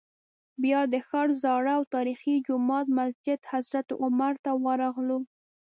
بیا 0.63 0.81
د 0.93 0.95
ښار 1.07 1.29
زاړه 1.43 1.71
او 1.77 1.83
تاریخي 1.95 2.35
جومات 2.47 2.87
مسجد 2.99 3.39
حضرت 3.51 3.87
عمر 4.01 4.33
ته 4.43 4.51
ورغلو. 4.65 5.19